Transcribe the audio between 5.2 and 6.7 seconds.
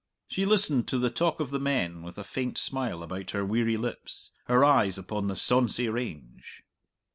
the sonsy range.